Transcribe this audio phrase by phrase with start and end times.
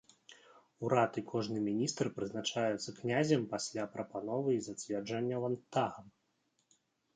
[0.85, 6.13] Урад і кожны міністр прызначаюцца князем пасля прапановы і зацвярджэння ландтагам.